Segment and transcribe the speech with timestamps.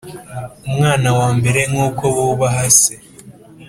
[0.67, 2.93] Umwana l nk uko bubaha Se